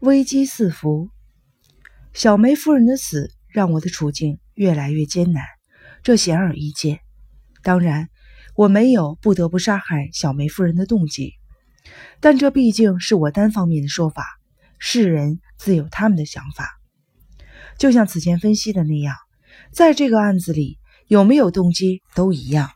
[0.00, 1.10] 危机四伏。
[2.12, 5.42] 小梅夫人的死让我的处境越来越艰难，
[6.04, 7.00] 这显而易见。
[7.64, 8.08] 当然，
[8.54, 11.32] 我没有不得不杀害小梅夫人的动机，
[12.20, 14.24] 但这毕竟是我单方面的说法，
[14.78, 16.78] 世人自有他们的想法。
[17.76, 19.16] 就像此前分析的那样，
[19.72, 20.78] 在这个案子里，
[21.08, 22.70] 有没有动机都一样。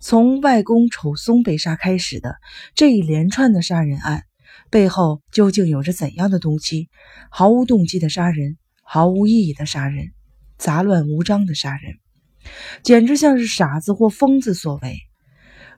[0.00, 2.36] 从外公丑松被杀开始的
[2.74, 4.24] 这一连串的杀人案。
[4.70, 6.88] 背后究竟有着怎样的动机？
[7.30, 10.12] 毫无动机的杀人，毫无意义的杀人，
[10.58, 11.94] 杂乱无章的杀人，
[12.82, 14.98] 简直像是傻子或疯子所为。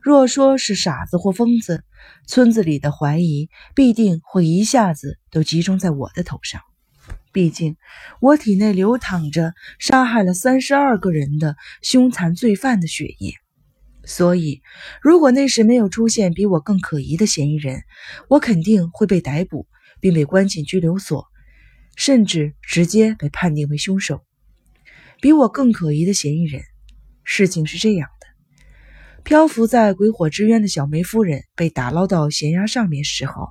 [0.00, 1.84] 若说是傻子或疯子，
[2.26, 6.62] 村子里的怀疑必定会一下子都集中在我的头上。
[7.32, 7.76] 毕竟，
[8.20, 13.34] 我体内流淌着杀害了三十二个人的凶残罪犯的血液。
[14.08, 14.62] 所以，
[15.02, 17.82] 如果那时没有出现比我更可疑的嫌疑人，
[18.28, 19.66] 我肯定会被逮捕，
[20.00, 21.26] 并被关进拘留所，
[21.94, 24.22] 甚至直接被判定为凶手。
[25.20, 26.62] 比我更可疑的嫌疑人，
[27.22, 33.50] 事情是这样的：漂浮在鬼火之渊的小梅夫人被打捞到悬崖上面时候，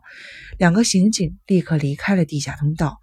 [0.58, 2.98] 两个刑警立刻离开了地下通道，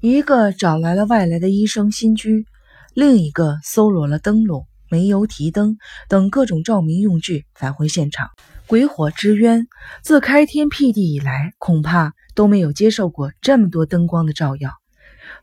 [0.00, 2.46] 一个找来了外来的医生新居，
[2.94, 4.68] 另一个搜罗了灯笼。
[4.92, 8.28] 煤油提灯等各种照明用具返回现场。
[8.66, 9.66] 鬼火之渊
[10.02, 14.70] 自开天辟地以来，恐怕都没有接受过这么多灯光的照耀。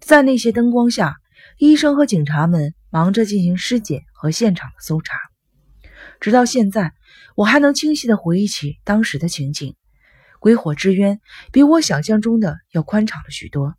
[0.02, 1.16] 在那些灯光下，
[1.58, 5.18] 医生和警察们忙着进行尸检和现场的搜查。
[6.20, 6.94] 直到现在，
[7.34, 9.76] 我还能清晰地回忆起当时的情景。
[10.40, 11.20] 鬼火之渊
[11.52, 13.74] 比我想象中的要宽敞了许多。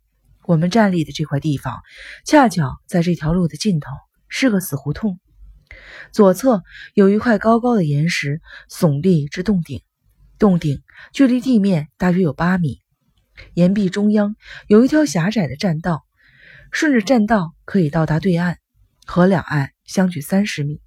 [0.45, 1.79] 我们站立的这块地方，
[2.25, 3.87] 恰巧在这条路的尽头，
[4.27, 5.17] 是个死胡同。
[6.11, 9.81] 左侧有一块高高的岩石耸立至洞顶，
[10.39, 10.81] 洞顶
[11.13, 12.79] 距离地面大约有八米。
[13.53, 14.35] 岩壁中央
[14.67, 16.03] 有一条狭窄的栈道，
[16.71, 18.57] 顺着栈道可以到达对岸，
[19.05, 20.81] 河两岸相距三十米。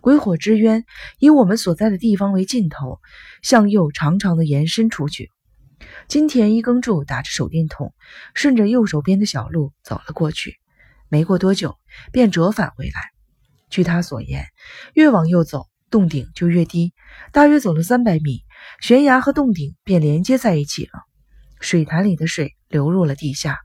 [0.00, 0.84] 鬼火之渊
[1.18, 3.00] 以我们所在的地方为尽头，
[3.42, 5.30] 向右长长的延伸出去。
[6.06, 7.94] 金田一耕助打着手电筒，
[8.34, 10.58] 顺着右手边的小路走了过去，
[11.08, 11.78] 没过多久
[12.12, 13.17] 便折返回来。
[13.70, 14.46] 据他所言，
[14.94, 16.92] 越往右走，洞顶就越低。
[17.32, 18.44] 大约走了三百米，
[18.80, 20.92] 悬崖和洞顶便连接在一起了。
[21.60, 23.58] 水潭里的水流入了地下。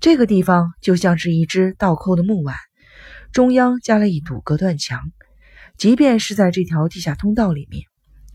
[0.00, 2.56] 这个地方就像是一只倒扣的木碗，
[3.32, 5.12] 中央加了一堵隔断墙。
[5.76, 7.84] 即便是在这条地下通道里面，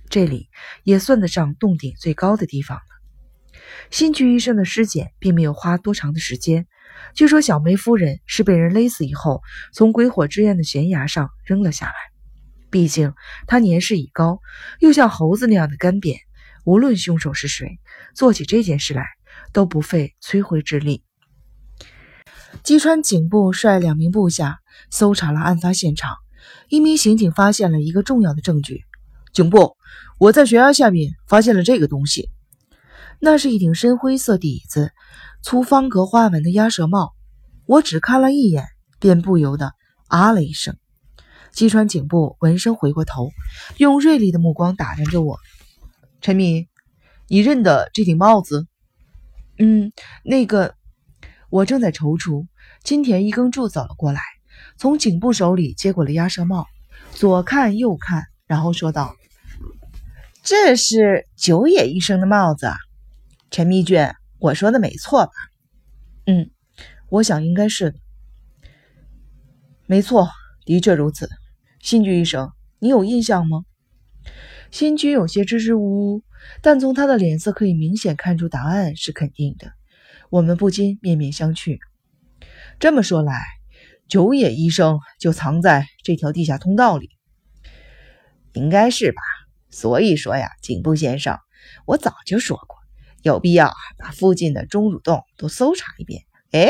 [0.10, 0.50] 这里
[0.84, 2.84] 也算得上洞顶最高的地方了。
[3.90, 6.68] 新居医生的尸检并没有花多长的时间。
[7.14, 9.42] 据说小梅夫人是被人勒死以后，
[9.74, 11.94] 从鬼火之焰的悬崖上扔了下来。
[12.70, 13.14] 毕竟
[13.48, 14.40] 她年事已高，
[14.80, 16.18] 又像猴子那样的干瘪，
[16.64, 17.80] 无论凶手是谁，
[18.16, 19.06] 做起这件事来
[19.52, 21.04] 都不费吹灰之力。
[22.64, 26.16] 吉川警部率两名部下搜查了案发现场，
[26.70, 28.84] 一名刑警发现了一个重要的证据。
[29.34, 29.76] 警部，
[30.18, 32.30] 我在悬崖下面发现了这个东西，
[33.20, 34.92] 那是一顶深灰色底子。
[35.42, 37.14] 粗方格花纹的鸭舌帽，
[37.66, 38.66] 我只看了一眼，
[39.00, 39.74] 便不由得
[40.08, 40.78] 啊了一声。
[41.52, 43.32] 吉川警部闻声回过头，
[43.78, 45.38] 用锐利的目光打量着我。
[46.22, 46.68] 陈敏，
[47.28, 48.68] 你认得这顶帽子？
[49.58, 49.92] 嗯，
[50.24, 50.76] 那个……
[51.50, 52.46] 我正在踌躇，
[52.84, 54.22] 金田一耕助走了过来，
[54.78, 56.68] 从警部手里接过了鸭舌帽，
[57.12, 59.16] 左看右看，然后说道
[60.44, 62.72] ：“这是九野医生的帽子，
[63.50, 65.32] 陈密卷。”我说的没错吧？
[66.26, 66.50] 嗯，
[67.10, 67.94] 我想应该是。
[69.86, 70.30] 没错，
[70.66, 71.30] 的确如此。
[71.80, 73.66] 新居医生，你有印象吗？
[74.72, 76.24] 新居有些支支吾吾，
[76.64, 79.74] 但从他的脸色可以明显看出答案是肯定的。
[80.32, 81.78] 我们不禁面面相觑。
[82.80, 83.40] 这么说来，
[84.08, 87.12] 九野医生就藏在这条地下通道里，
[88.54, 89.22] 应该是吧？
[89.70, 91.38] 所以说呀，警部先生，
[91.86, 92.81] 我早就说过。
[93.22, 96.24] 有必要把附近的钟乳洞都搜查一遍。
[96.52, 96.70] 哎，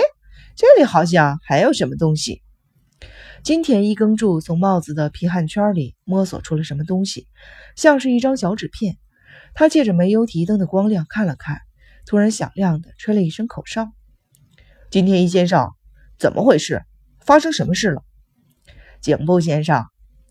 [0.56, 2.42] 这里好像还有什么东西。
[3.44, 7.27] 金田一耕助从帽子的皮汗圈里摸索出了什么东西，
[7.75, 8.98] 像是一张小纸片。
[9.53, 11.59] 他借着煤油提灯的光亮看了看，
[12.06, 13.92] 突然响亮的吹了一声口哨。
[14.89, 15.71] 金田一先生，
[16.19, 16.83] 怎么回事？
[17.19, 18.03] 发生什么事了？
[19.01, 19.86] 警部先生，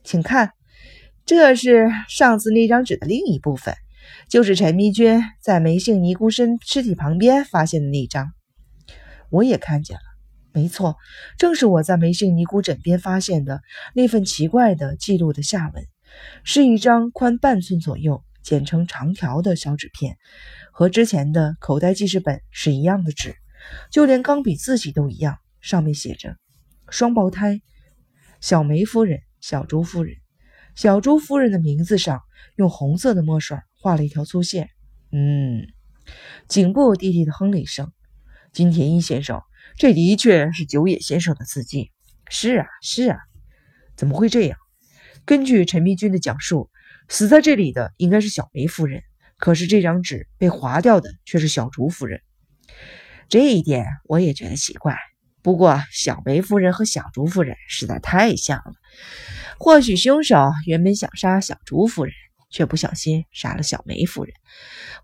[0.04, 0.52] 请看，
[1.26, 3.74] 这是上次那张纸的另一部分。
[4.28, 8.32] 就是陈密娟在梅姓尼姑身尸体旁边发现的那张，
[9.30, 10.02] 我也看见了。
[10.52, 10.96] 没错，
[11.38, 13.62] 正是我在梅姓尼姑枕边发现的
[13.94, 15.84] 那份奇怪的记录的下文，
[16.42, 20.16] 是一张宽半寸左右、剪成长条的小纸片，
[20.72, 23.36] 和之前的口袋记事本是一样的纸，
[23.92, 26.36] 就连钢笔字迹都一样，上面写着
[26.90, 27.60] “双胞胎
[28.40, 30.16] 小梅夫人、小朱夫人”。
[30.74, 32.22] 小朱夫人的名字上
[32.56, 34.70] 用红色的墨水画了一条粗线。
[35.10, 35.66] 嗯，
[36.48, 37.92] 颈部低低的哼了一声。
[38.52, 39.42] 金田一先生，
[39.76, 41.90] 这的确是九野先生的字迹。
[42.28, 43.18] 是啊，是啊，
[43.96, 44.58] 怎么会这样？
[45.24, 46.70] 根据陈密君的讲述，
[47.08, 49.02] 死在这里的应该是小梅夫人，
[49.38, 52.20] 可是这张纸被划掉的却是小竹夫人。
[53.28, 54.96] 这一点我也觉得奇怪。
[55.42, 58.72] 不过小梅夫人和小竹夫人实在太像了，
[59.58, 60.36] 或许凶手
[60.66, 62.12] 原本想杀小竹夫人，
[62.50, 64.34] 却不小心杀了小梅夫人，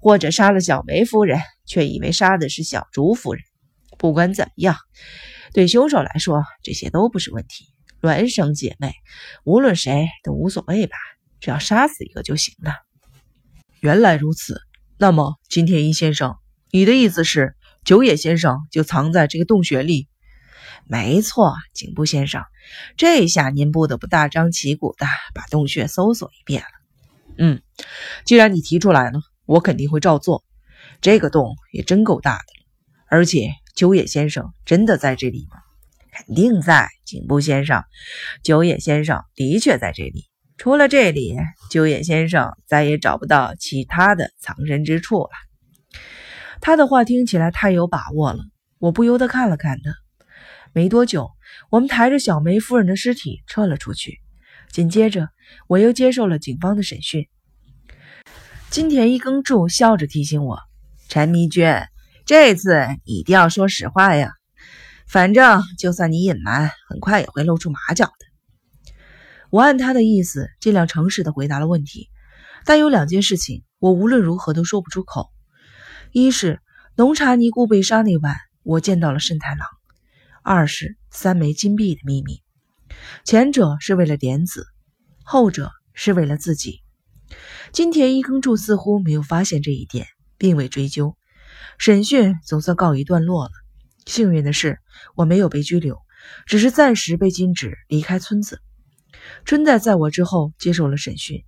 [0.00, 1.40] 或者杀了小梅夫人。
[1.69, 3.43] 却以为杀的是小竹夫人。
[3.98, 4.76] 不管怎么样，
[5.52, 7.66] 对凶手来说，这些都不是问题。
[8.00, 8.94] 孪生姐妹，
[9.43, 10.96] 无论谁都无所谓吧，
[11.40, 12.72] 只要杀死一个就行了。
[13.81, 14.60] 原来如此，
[14.96, 16.37] 那么金田一先生，
[16.70, 20.08] 你的意思是九野先生就藏在这个洞穴里？
[20.84, 22.44] 没错，警部先生，
[22.96, 25.04] 这下您不得不大张旗鼓的
[25.34, 26.85] 把洞穴搜索一遍了。
[27.38, 27.60] 嗯，
[28.24, 30.44] 既然你提出来了，我肯定会照做。
[31.00, 32.44] 这个洞也真够大的，
[33.08, 35.58] 而且九野先生真的在这里吗？
[36.12, 37.84] 肯定在，警部先生，
[38.42, 40.24] 九野先生的确在这里。
[40.56, 41.36] 除了这里，
[41.70, 45.30] 九野先生再也找不到其他的藏身之处了。
[46.62, 48.38] 他的话听起来太有把握了，
[48.78, 49.92] 我不由得看了看他。
[50.72, 51.30] 没多久，
[51.70, 54.20] 我们抬着小梅夫人的尸体撤了出去，
[54.70, 55.28] 紧接着
[55.68, 57.28] 我又接受了警方的审讯。
[58.70, 60.58] 金田一耕助笑着提醒我。
[61.08, 61.70] 陈迷君，
[62.24, 64.32] 这次一定要说实话呀！
[65.06, 68.92] 反正就算你隐瞒，很快也会露出马脚的。
[69.50, 72.10] 我按他的意思，尽量诚实的回答了问题。
[72.64, 75.30] 但有两件事情，我无论如何都说不出口：
[76.10, 76.60] 一是
[76.96, 79.68] 浓茶尼姑被杀那晚，我见到了慎太郎；
[80.42, 82.42] 二是三枚金币的秘密。
[83.24, 84.66] 前者是为了莲子，
[85.24, 86.82] 后者是为了自己。
[87.72, 90.06] 金田一耕助似乎没有发现这一点。
[90.38, 91.16] 并未追究，
[91.78, 93.52] 审讯总算告一段落了。
[94.04, 94.80] 幸运的是，
[95.14, 96.02] 我没有被拘留，
[96.44, 98.60] 只是暂时被禁止离开村子。
[99.46, 101.42] 春代在我之后接受了审讯，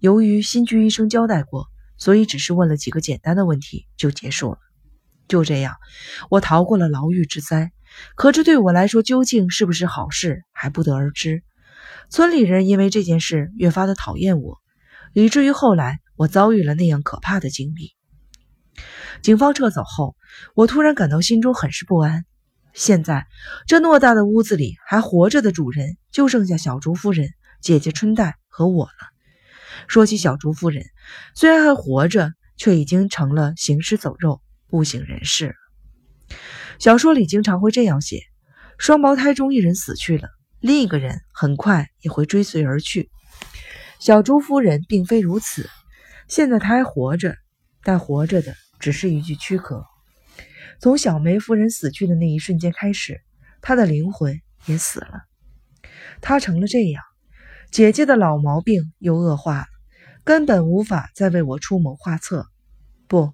[0.00, 4.58] 由于新居医生交代过，所以只是问了几个简单的问题就结束了。
[5.26, 5.76] 就这样，
[6.28, 7.72] 我逃过了牢狱之灾。
[8.14, 11.42] 可这对我来说究竟是不是好事，还不得而知。
[12.08, 14.58] 村里人因为这件事越发的讨厌我，
[15.12, 17.92] 以至于后来我遭遇了那样可怕的经历。
[19.22, 20.16] 警方撤走后，
[20.54, 22.24] 我突然感到心中很是不安。
[22.74, 23.26] 现在，
[23.66, 27.30] 这偌大的屋子里还活着的主人就剩下小竹夫人、
[27.62, 28.92] 姐姐春代和我了。
[29.88, 30.84] 说起小竹夫人，
[31.34, 35.56] 虽然还活着，却已经成了行尸走肉，不省人事。
[36.78, 38.20] 小说里经常会这样写：
[38.78, 40.28] 双胞胎中一人死去了，
[40.60, 43.10] 另一个人很快也会追随而去。
[43.98, 45.68] 小竹夫人并非如此，
[46.28, 47.36] 现在她还活着，
[47.82, 48.54] 但活着的。
[48.78, 49.86] 只是一具躯壳。
[50.80, 53.22] 从小梅夫人死去的那一瞬间开始，
[53.62, 55.22] 她的灵魂也死了。
[56.20, 57.02] 她成了这样，
[57.70, 59.66] 姐姐的老毛病又恶化了，
[60.24, 62.46] 根本无法再为我出谋划策。
[63.08, 63.32] 不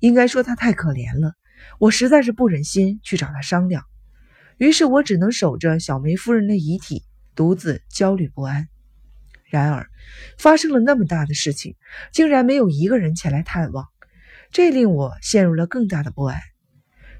[0.00, 1.34] 应该说她太可怜了，
[1.78, 3.84] 我实在是不忍心去找他商量。
[4.56, 7.04] 于是我只能守着小梅夫人的遗体，
[7.34, 8.68] 独自焦虑不安。
[9.44, 9.88] 然而，
[10.38, 11.76] 发生了那么大的事情，
[12.12, 13.86] 竟然没有一个人前来探望。
[14.50, 16.38] 这令我陷入了更大的不安。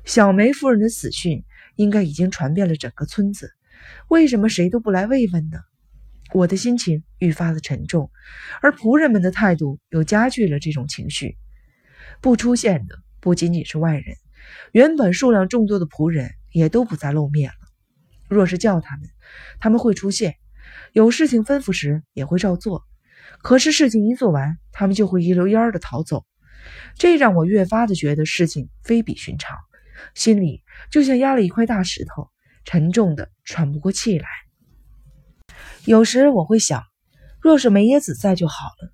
[0.05, 1.45] 小梅夫人的死讯
[1.77, 3.53] 应该已经传遍了整个村子，
[4.09, 5.59] 为什么谁都不来慰问呢？
[6.35, 8.11] 我的心情愈发的沉重，
[8.61, 11.37] 而仆人们的态度又加剧了这种情绪。
[12.21, 14.17] 不出现的不仅仅是外人，
[14.73, 17.69] 原本数量众多的仆人也都不再露面了。
[18.29, 19.09] 若是叫他们，
[19.61, 20.33] 他们会出现；
[20.93, 22.85] 有事情吩咐时也会照做。
[23.43, 26.25] 可是事情一做完，他们就会一溜烟儿的逃走。
[26.97, 29.57] 这让我越发的觉得事情非比寻常，
[30.15, 32.31] 心里就像压了一块大石头，
[32.65, 34.27] 沉重的喘不过气来。
[35.85, 36.83] 有时我会想，
[37.41, 38.93] 若是梅耶子在就好了。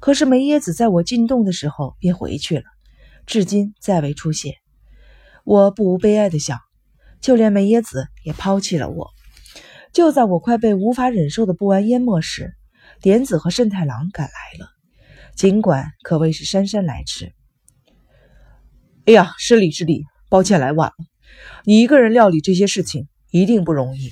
[0.00, 2.64] 可是梅耶子在我进洞的时候便回去了，
[3.26, 4.61] 至今再未出现。
[5.44, 6.58] 我不无悲哀的想，
[7.20, 9.10] 就连梅耶子也抛弃了我。
[9.92, 12.54] 就在我快被无法忍受的不安淹没时，
[13.02, 14.68] 莲子和慎太郎赶来了。
[15.34, 17.32] 尽管可谓是姗姗来迟。
[19.06, 20.94] 哎呀，失礼失礼，抱歉来晚了。
[21.64, 24.10] 你一个人料理这些事情一定不容易。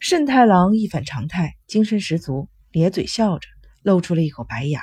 [0.00, 3.46] 慎太郎一反常态，精神十足，咧嘴笑着，
[3.82, 4.80] 露出了一口白牙。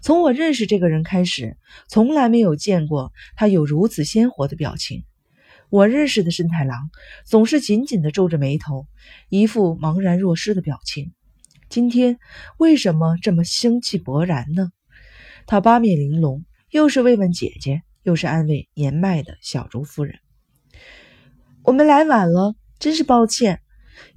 [0.00, 1.56] 从我认识这个人开始，
[1.88, 5.04] 从来没有见过他有如此鲜活的表情。
[5.68, 6.90] 我认识的慎太郎
[7.24, 8.86] 总是紧紧地皱着眉头，
[9.28, 11.12] 一副茫然若失的表情。
[11.68, 12.18] 今天
[12.58, 14.70] 为什么这么生气勃然呢？
[15.46, 20.20] 他八面玲珑，又是慰问姐姐，又是安慰年迈的小竹夫人。
[21.64, 23.60] 我们来晚了，真是抱歉。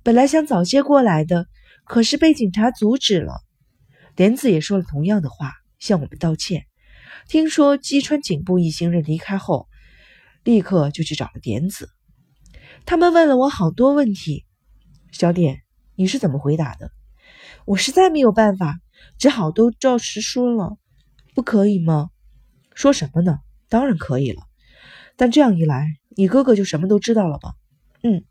[0.03, 1.47] 本来想早些过来的，
[1.83, 3.41] 可是被警察阻止了。
[4.15, 6.65] 莲子也说了同样的话，向我们道歉。
[7.27, 9.67] 听说基川警部一行人离开后，
[10.43, 11.89] 立刻就去找了点子。
[12.85, 14.45] 他们问了我好多问题。
[15.11, 15.61] 小点，
[15.95, 16.91] 你是怎么回答的？
[17.65, 18.79] 我实在没有办法，
[19.17, 20.77] 只好都照实说了。
[21.33, 22.09] 不可以吗？
[22.73, 23.39] 说什么呢？
[23.69, 24.43] 当然可以了。
[25.15, 27.53] 但这样一来，你哥哥就什么都知道了吧？
[28.03, 28.23] 嗯。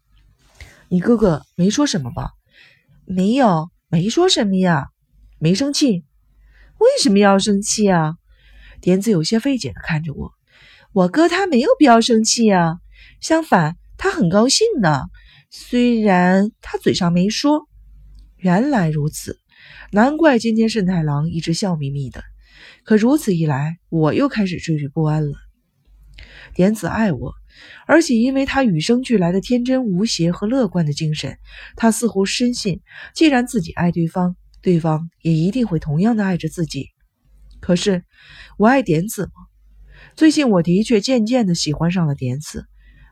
[0.88, 2.32] 你哥哥没说什么吧？
[3.04, 4.88] 没有，没说什么呀。
[5.38, 6.04] 没生气？
[6.78, 8.14] 为什么要生气啊？
[8.80, 10.32] 点子有些费解的看着我。
[10.92, 12.78] 我哥他没有必要生气啊，
[13.20, 15.02] 相反，他很高兴呢。
[15.50, 17.68] 虽然他嘴上没说。
[18.36, 19.38] 原来如此，
[19.90, 22.22] 难怪今天慎太郎一直笑眯眯的。
[22.84, 25.36] 可如此一来，我又开始惴惴不安了。
[26.54, 27.34] 点子爱我。
[27.86, 31.38] 而且，因为他与生俱来的天真无邪和乐观的精神，
[31.74, 32.80] 他似乎深信，
[33.14, 34.36] 既然自己爱对方，
[34.68, 36.90] 对方也一定会同样的爱着自己。
[37.58, 38.04] 可是，
[38.58, 39.32] 我爱点子吗？
[40.14, 42.66] 最近，我的确渐渐的喜欢上了点子。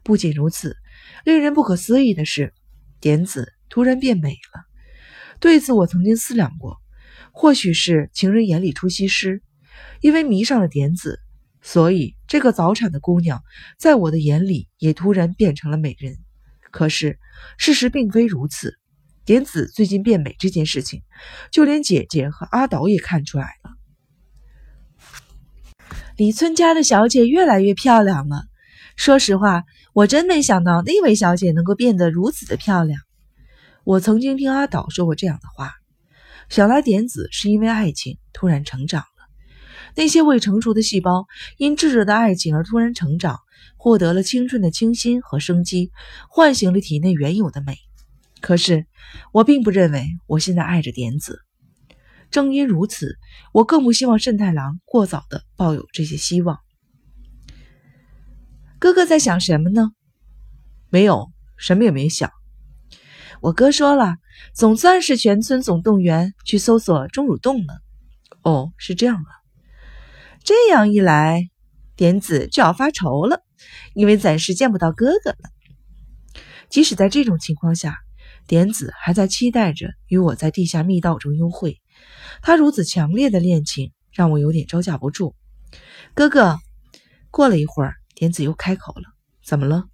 [0.04, 0.76] 不仅如此，
[1.24, 2.52] 令人不可思议的是，
[3.00, 4.66] 点子突然变美了。
[5.40, 6.76] 对此，我曾经思量过，
[7.32, 9.40] 或许是情人眼里出西施，
[10.02, 11.20] 因为迷上了点子。
[11.62, 13.42] 所以，这个早产的姑娘
[13.78, 16.18] 在我的眼里也突然变成了美人。
[16.70, 17.18] 可是，
[17.56, 18.78] 事实并非如此。
[19.26, 21.02] 点子最近变美这件事情，
[21.50, 23.72] 就连姐姐和阿岛也看出来了。
[26.16, 28.44] 李村家的小姐越来越漂亮了。
[28.94, 33.00] 说实话，我真没想到那位小姐能够变得如此的漂亮。
[33.82, 35.74] 我曾经听阿岛说过这样的话。
[36.48, 39.06] 想来，点子是因为爱情突然成长了。
[39.96, 43.40] 那些未成熟的细胞因炙热的爱情而突然成长，
[43.76, 45.90] 获得了青春的清新和生机，
[46.30, 47.76] 唤醒了体内原有的美。
[48.40, 48.86] 可是，
[49.32, 51.40] 我并不认为我现在爱着点子。
[52.30, 53.18] 正因如此，
[53.52, 56.58] 我更不希望慎太郎过早的抱有这些希望。
[58.78, 59.90] 哥哥在想什么呢？
[60.90, 62.30] 没有什么也没想。
[63.40, 64.16] 我哥说了，
[64.54, 67.80] 总算是全村总动员去搜索钟乳洞了。
[68.42, 69.30] 哦，是这样啊。
[70.44, 71.48] 这样一来，
[71.96, 73.42] 点子就要发愁了，
[73.94, 75.50] 因为暂时见不到哥哥了。
[76.68, 77.96] 即使在这种情况下，
[78.46, 81.80] 点子还在期待着与我在地下密道中幽会。
[82.42, 85.34] 他如此强烈的恋情，让我有点招架不住。
[86.14, 86.58] 哥哥，
[87.30, 89.02] 过了一会儿，点子又开口了
[89.44, 89.84] ：“怎么了？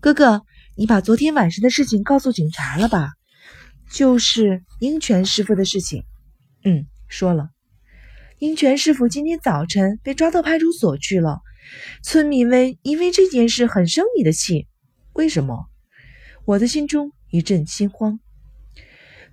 [0.00, 0.42] 哥哥，
[0.76, 3.12] 你把昨天晚上的事情告诉警察了吧？
[3.90, 6.04] 就是鹰泉师傅的事情。
[6.64, 7.50] ”“嗯，说了。”
[8.40, 11.40] 鹰泉师傅今天早晨被抓到派出所去了。
[12.02, 14.66] 村民们因为这件事很生你的气。
[15.12, 15.66] 为什么？
[16.44, 18.20] 我的心中一阵心慌。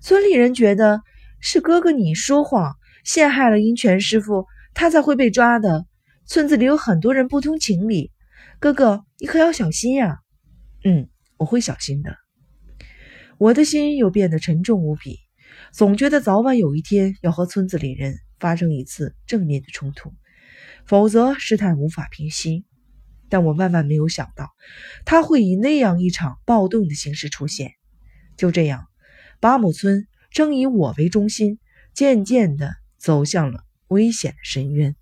[0.00, 1.02] 村里人觉得
[1.38, 5.86] 是哥哥你说谎，陷害了鹰泉师傅，他才会被抓的。
[6.26, 8.10] 村子里有很多人不通情理，
[8.58, 10.18] 哥哥你可要小心呀。
[10.82, 12.16] 嗯，我会小心的。
[13.38, 15.20] 我的心又变得沉重无比，
[15.72, 18.16] 总觉得早晚有一天要和村子里人。
[18.40, 20.12] 发生一次正面的冲突，
[20.84, 22.64] 否则事态无法平息。
[23.28, 24.50] 但我万万没有想到，
[25.04, 27.74] 他会以那样一场暴动的形式出现。
[28.42, 28.88] 就这样，
[29.38, 31.60] 巴姆村正以我为中心，
[31.94, 34.96] 渐渐地走向了危险的深渊。